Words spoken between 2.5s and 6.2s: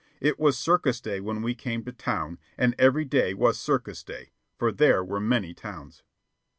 and every day was circus day, for there were many towns.